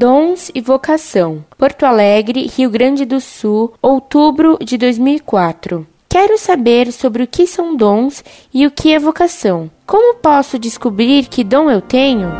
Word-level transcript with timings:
Dons 0.00 0.50
e 0.54 0.62
Vocação, 0.62 1.44
Porto 1.58 1.84
Alegre, 1.84 2.46
Rio 2.56 2.70
Grande 2.70 3.04
do 3.04 3.20
Sul, 3.20 3.74
outubro 3.82 4.56
de 4.64 4.78
2004. 4.78 5.86
Quero 6.08 6.38
saber 6.38 6.90
sobre 6.90 7.22
o 7.22 7.26
que 7.26 7.46
são 7.46 7.76
dons 7.76 8.24
e 8.50 8.66
o 8.66 8.70
que 8.70 8.94
é 8.94 8.98
vocação. 8.98 9.70
Como 9.84 10.14
posso 10.14 10.58
descobrir 10.58 11.26
que 11.26 11.44
dom 11.44 11.70
eu 11.70 11.82
tenho? 11.82 12.30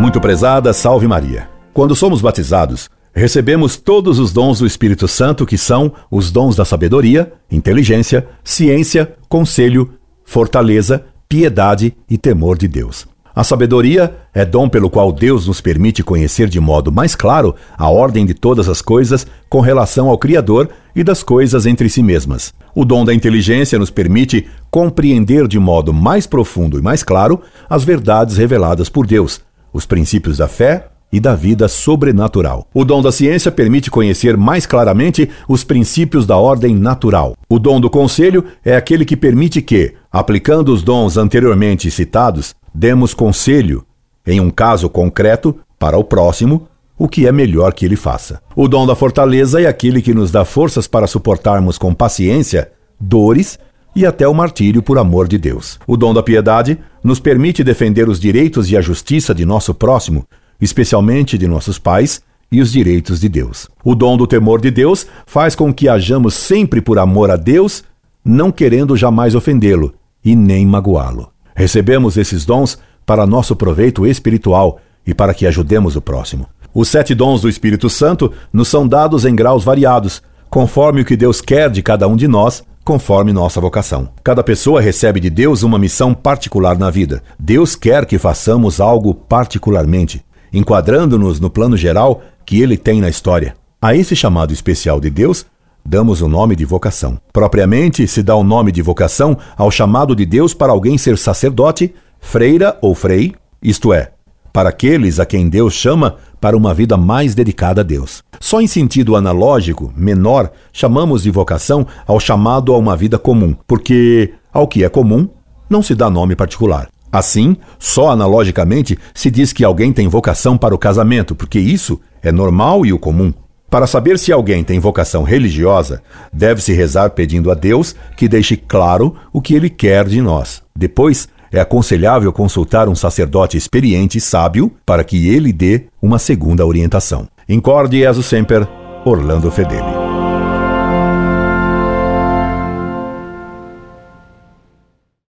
Muito 0.00 0.18
prezada, 0.22 0.72
salve 0.72 1.06
Maria. 1.06 1.50
Quando 1.74 1.94
somos 1.94 2.22
batizados, 2.22 2.88
recebemos 3.14 3.76
todos 3.76 4.18
os 4.18 4.32
dons 4.32 4.60
do 4.60 4.66
Espírito 4.66 5.06
Santo, 5.06 5.44
que 5.44 5.58
são 5.58 5.92
os 6.10 6.30
dons 6.30 6.56
da 6.56 6.64
sabedoria, 6.64 7.30
inteligência, 7.50 8.26
ciência, 8.42 9.14
conselho, 9.28 9.98
fortaleza, 10.24 11.04
piedade 11.28 11.94
e 12.08 12.16
temor 12.16 12.56
de 12.56 12.66
Deus. 12.66 13.11
A 13.34 13.42
sabedoria 13.42 14.14
é 14.34 14.44
dom 14.44 14.68
pelo 14.68 14.90
qual 14.90 15.10
Deus 15.10 15.46
nos 15.46 15.58
permite 15.58 16.02
conhecer 16.02 16.50
de 16.50 16.60
modo 16.60 16.92
mais 16.92 17.14
claro 17.14 17.54
a 17.78 17.88
ordem 17.88 18.26
de 18.26 18.34
todas 18.34 18.68
as 18.68 18.82
coisas 18.82 19.26
com 19.48 19.60
relação 19.60 20.10
ao 20.10 20.18
Criador 20.18 20.68
e 20.94 21.02
das 21.02 21.22
coisas 21.22 21.64
entre 21.64 21.88
si 21.88 22.02
mesmas. 22.02 22.52
O 22.74 22.84
dom 22.84 23.06
da 23.06 23.14
inteligência 23.14 23.78
nos 23.78 23.88
permite 23.90 24.46
compreender 24.70 25.48
de 25.48 25.58
modo 25.58 25.94
mais 25.94 26.26
profundo 26.26 26.78
e 26.78 26.82
mais 26.82 27.02
claro 27.02 27.40
as 27.70 27.84
verdades 27.84 28.36
reveladas 28.36 28.90
por 28.90 29.06
Deus, 29.06 29.40
os 29.72 29.86
princípios 29.86 30.36
da 30.36 30.46
fé 30.46 30.88
e 31.10 31.18
da 31.18 31.34
vida 31.34 31.68
sobrenatural. 31.68 32.66
O 32.74 32.84
dom 32.84 33.00
da 33.00 33.12
ciência 33.12 33.50
permite 33.50 33.90
conhecer 33.90 34.36
mais 34.36 34.66
claramente 34.66 35.28
os 35.48 35.64
princípios 35.64 36.26
da 36.26 36.36
ordem 36.36 36.74
natural. 36.74 37.34
O 37.48 37.58
dom 37.58 37.80
do 37.80 37.88
conselho 37.88 38.44
é 38.62 38.76
aquele 38.76 39.04
que 39.04 39.16
permite 39.16 39.62
que, 39.62 39.94
aplicando 40.10 40.72
os 40.72 40.82
dons 40.82 41.16
anteriormente 41.16 41.90
citados, 41.90 42.54
demos 42.74 43.14
conselho, 43.14 43.84
em 44.26 44.40
um 44.40 44.50
caso 44.50 44.88
concreto, 44.88 45.56
para 45.78 45.98
o 45.98 46.04
próximo, 46.04 46.68
o 46.96 47.08
que 47.08 47.26
é 47.26 47.32
melhor 47.32 47.72
que 47.72 47.84
ele 47.84 47.96
faça. 47.96 48.40
O 48.54 48.68
dom 48.68 48.86
da 48.86 48.94
fortaleza 48.94 49.60
é 49.60 49.66
aquele 49.66 50.00
que 50.00 50.14
nos 50.14 50.30
dá 50.30 50.44
forças 50.44 50.86
para 50.86 51.06
suportarmos 51.06 51.76
com 51.78 51.92
paciência 51.92 52.70
dores 53.00 53.58
e 53.94 54.06
até 54.06 54.26
o 54.26 54.34
martírio 54.34 54.82
por 54.82 54.98
amor 54.98 55.26
de 55.26 55.38
Deus. 55.38 55.78
O 55.86 55.96
dom 55.96 56.14
da 56.14 56.22
piedade 56.22 56.78
nos 57.02 57.18
permite 57.18 57.64
defender 57.64 58.08
os 58.08 58.20
direitos 58.20 58.70
e 58.70 58.76
a 58.76 58.80
justiça 58.80 59.34
de 59.34 59.44
nosso 59.44 59.74
próximo, 59.74 60.26
especialmente 60.60 61.36
de 61.36 61.48
nossos 61.48 61.78
pais, 61.78 62.22
e 62.50 62.60
os 62.60 62.70
direitos 62.70 63.18
de 63.18 63.30
Deus. 63.30 63.68
O 63.82 63.94
dom 63.94 64.16
do 64.16 64.26
temor 64.26 64.60
de 64.60 64.70
Deus 64.70 65.06
faz 65.26 65.56
com 65.56 65.72
que 65.72 65.88
hajamos 65.88 66.34
sempre 66.34 66.82
por 66.82 66.98
amor 66.98 67.30
a 67.30 67.36
Deus, 67.36 67.82
não 68.22 68.52
querendo 68.52 68.94
jamais 68.94 69.34
ofendê-lo 69.34 69.94
e 70.22 70.36
nem 70.36 70.66
magoá-lo. 70.66 71.31
Recebemos 71.54 72.16
esses 72.16 72.44
dons 72.44 72.78
para 73.04 73.26
nosso 73.26 73.54
proveito 73.56 74.06
espiritual 74.06 74.78
e 75.06 75.12
para 75.12 75.34
que 75.34 75.46
ajudemos 75.46 75.96
o 75.96 76.00
próximo. 76.00 76.46
Os 76.74 76.88
sete 76.88 77.14
dons 77.14 77.42
do 77.42 77.48
Espírito 77.48 77.90
Santo 77.90 78.32
nos 78.52 78.68
são 78.68 78.88
dados 78.88 79.24
em 79.24 79.34
graus 79.34 79.64
variados, 79.64 80.22
conforme 80.48 81.02
o 81.02 81.04
que 81.04 81.16
Deus 81.16 81.40
quer 81.40 81.70
de 81.70 81.82
cada 81.82 82.08
um 82.08 82.16
de 82.16 82.26
nós, 82.26 82.62
conforme 82.84 83.32
nossa 83.32 83.60
vocação. 83.60 84.08
Cada 84.24 84.42
pessoa 84.42 84.80
recebe 84.80 85.20
de 85.20 85.30
Deus 85.30 85.62
uma 85.62 85.78
missão 85.78 86.14
particular 86.14 86.78
na 86.78 86.90
vida. 86.90 87.22
Deus 87.38 87.76
quer 87.76 88.06
que 88.06 88.18
façamos 88.18 88.80
algo 88.80 89.14
particularmente, 89.14 90.24
enquadrando-nos 90.52 91.38
no 91.38 91.50
plano 91.50 91.76
geral 91.76 92.22
que 92.44 92.60
ele 92.60 92.76
tem 92.76 93.00
na 93.00 93.08
história. 93.08 93.54
A 93.80 93.94
esse 93.94 94.14
chamado 94.14 94.52
especial 94.52 95.00
de 95.00 95.10
Deus 95.10 95.44
damos 95.84 96.22
o 96.22 96.28
nome 96.28 96.56
de 96.56 96.64
vocação. 96.64 97.18
Propriamente 97.32 98.06
se 98.06 98.22
dá 98.22 98.34
o 98.34 98.44
nome 98.44 98.72
de 98.72 98.82
vocação 98.82 99.36
ao 99.56 99.70
chamado 99.70 100.14
de 100.14 100.24
Deus 100.24 100.54
para 100.54 100.72
alguém 100.72 100.96
ser 100.96 101.18
sacerdote, 101.18 101.94
freira 102.20 102.78
ou 102.80 102.94
frei, 102.94 103.34
isto 103.62 103.92
é, 103.92 104.12
para 104.52 104.68
aqueles 104.68 105.18
a 105.18 105.26
quem 105.26 105.48
Deus 105.48 105.72
chama 105.72 106.16
para 106.40 106.56
uma 106.56 106.74
vida 106.74 106.96
mais 106.96 107.34
dedicada 107.34 107.80
a 107.80 107.84
Deus. 107.84 108.22
Só 108.40 108.60
em 108.60 108.66
sentido 108.66 109.16
analógico, 109.16 109.92
menor, 109.96 110.50
chamamos 110.72 111.22
de 111.22 111.30
vocação 111.30 111.86
ao 112.06 112.20
chamado 112.20 112.72
a 112.72 112.78
uma 112.78 112.96
vida 112.96 113.18
comum, 113.18 113.54
porque 113.66 114.34
ao 114.52 114.66
que 114.66 114.84
é 114.84 114.88
comum 114.88 115.28
não 115.70 115.82
se 115.82 115.94
dá 115.94 116.10
nome 116.10 116.36
particular. 116.36 116.88
Assim, 117.10 117.56
só 117.78 118.10
analogicamente 118.10 118.98
se 119.14 119.30
diz 119.30 119.52
que 119.52 119.64
alguém 119.64 119.92
tem 119.92 120.08
vocação 120.08 120.56
para 120.56 120.74
o 120.74 120.78
casamento, 120.78 121.34
porque 121.34 121.58
isso 121.58 122.00
é 122.22 122.32
normal 122.32 122.86
e 122.86 122.92
o 122.92 122.98
comum. 122.98 123.32
Para 123.72 123.86
saber 123.86 124.18
se 124.18 124.30
alguém 124.30 124.62
tem 124.62 124.78
vocação 124.78 125.22
religiosa, 125.22 126.02
deve-se 126.30 126.74
rezar 126.74 127.08
pedindo 127.08 127.50
a 127.50 127.54
Deus 127.54 127.96
que 128.18 128.28
deixe 128.28 128.54
claro 128.54 129.16
o 129.32 129.40
que 129.40 129.54
ele 129.54 129.70
quer 129.70 130.06
de 130.06 130.20
nós. 130.20 130.62
Depois, 130.76 131.26
é 131.50 131.58
aconselhável 131.58 132.30
consultar 132.34 132.86
um 132.86 132.94
sacerdote 132.94 133.56
experiente 133.56 134.18
e 134.18 134.20
sábio 134.20 134.70
para 134.84 135.02
que 135.02 135.26
ele 135.26 135.54
dê 135.54 135.86
uma 136.02 136.18
segunda 136.18 136.66
orientação. 136.66 137.26
Incorde 137.48 138.00
Jesus 138.00 138.26
Semper, 138.26 138.68
Orlando 139.06 139.50
Fedeli. 139.50 140.01